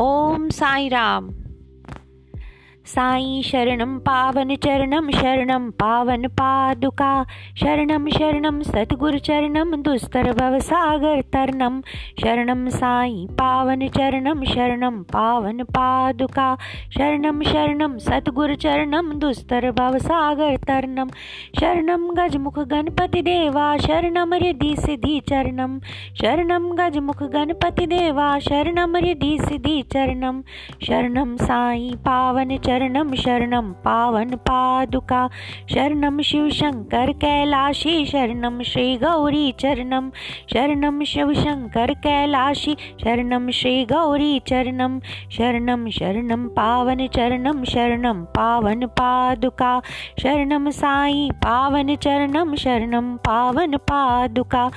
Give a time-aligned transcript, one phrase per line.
[0.00, 1.28] ओम साई राम
[2.86, 7.22] साई शरणं पावन चरणं, शरणं पावन पादुका,
[7.56, 11.80] शरणं शरणं सद्गुरुचरणं दुस्तरभवसागरतरणं
[12.18, 16.54] शरणं साई पावन चरणं, शरणं पावन पादुका,
[16.96, 21.08] शरणं शरणं सद्गुरुचरणं दुस्तरभवसागरतरणं
[21.60, 25.78] शरणं गजमुख गणपति देवा, शरणं रिद्धि सिद्धि चरणं,
[26.22, 30.40] शरणं गजमुख गणपति देवा, शरणं रिद्धि सिद्धि चरणं,
[30.82, 35.28] शरणं साई पावन चरणं शरणं पावन पादुका।
[35.74, 40.10] शरणं शिवशङ्कर कैलाशी, शरणं श्रीगौरी चरणं।
[40.52, 44.98] शरणं शिवशङ्कर कैलाशी, शरणं श्रीगौरी चरणं।
[45.30, 49.80] शरणं शरणं पावन चरणं, शरणं पावन पादुका।
[50.22, 54.68] शरणं साई पावन चरणं, शरणं पावन पादुका।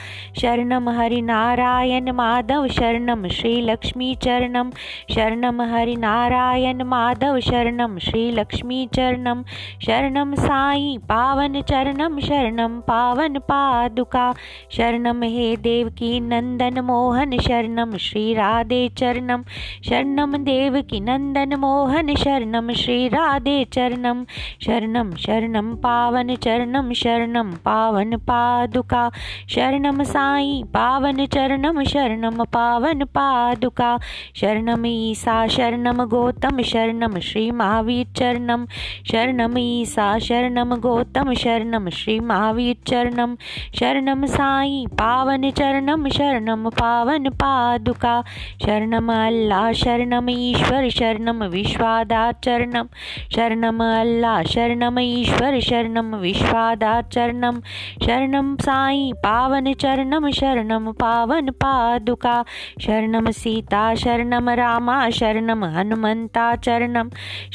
[0.41, 4.69] शरणं हरिनारायण माधव, शरणं श्रीलक्ष्मी चरणं।
[5.09, 9.41] शरणं हरिनारायण माधव, शरणं शरणं श्रीलक्ष्मीचरणं
[9.81, 14.31] शरणं साई पावनचरणं शरणं पावन पादुका
[14.71, 19.41] शरणं हे देवकी नंदन मोहन शरणं श्रीराधे चरणं
[19.89, 24.23] शरणं देवकी नंदन मोहन शरणं श्रीराधे चरणं
[24.61, 29.07] शरणं शरणं पावन चरणं शरणं पावन पादुका
[29.49, 33.95] शरणं साई पावन चरणं शरणं पावन पादुका
[34.35, 38.65] शरणं ईसा शरणं गौतम शरणं श्रीमा महावीर चरणम
[39.09, 43.33] शरणम ईसा शरणम गौतम शरणम श्री महावीर चरणम
[43.79, 48.19] शरणम साई पावन चरणम शरणम पावन पादुका।
[48.65, 52.87] शरणम अल्लाह शरणम ईश्वर शरणम विश्वादार चरणम
[53.35, 57.59] शरणम अल्लाह शरणम ईश्वर शरणम विश्वादार चरणम
[58.05, 62.41] शरणम साई पावन चरणम शरणम पावन पादुका।
[62.81, 67.09] शरणम सीता शरणम रामा शरणम हनुमंता चरणम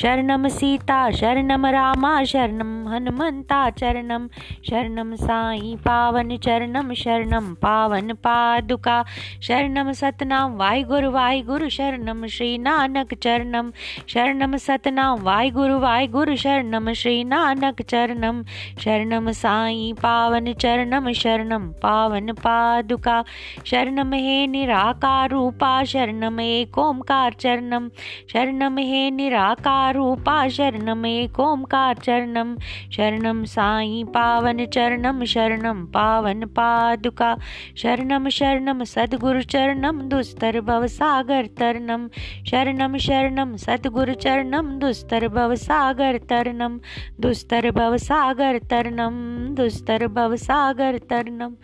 [0.09, 4.27] शरणं सीता, शरणं रामा, शरणं हनुमन्ता चरणं
[4.71, 9.03] शरणं साई पावन चरणं, शरणं पावन पादुका,
[9.43, 13.71] शरणं सतनाम वाहिगुरु वाहिगुरु शरणं श्रीनानक चरणं,
[14.09, 18.43] शरणं सतनाम वाहिगुरु वाहिगुरु शरणं श्रीनानक चरणं,
[18.85, 23.23] शरणं साई पावन चरणं, शरणं पावन पादुका,
[23.67, 27.89] शरणं हे निराकार रूपा, शरणं एकोमकार चरणं,
[28.33, 32.57] शरणं हे निराकार रूपा शरणम एकोमकार चरणम।
[32.93, 37.37] शरणम साई पावन चरणम, शरणम पावन पादुका।
[37.77, 42.09] शरणम शरणम सद्गुरु चरणम, दुस्तर भव सागर तरणम।
[42.47, 46.79] शरणम शरणम सद्गुरु चरणम, दुस्तर भव सागर तरणम।
[47.21, 49.15] दुस्तर भव सागर तरणम,
[49.55, 51.55] दुस्तर भव सागर तरणम।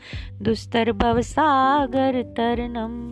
[0.42, 3.10] दुस्तर भव सागर तरणम।